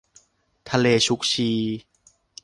[0.69, 1.49] ทะเลชุกชี